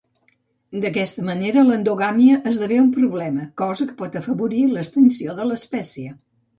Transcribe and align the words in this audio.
D'aquesta 0.85 1.25
manera 1.27 1.65
l'endogàmia 1.67 2.41
esdevé 2.53 2.81
un 2.87 2.91
problema, 2.97 3.47
cosa 3.65 3.91
que 3.93 4.01
pot 4.03 4.21
afavorir 4.25 4.67
l'extinció 4.75 5.41
de 5.43 5.51
l'espècie. 5.53 6.21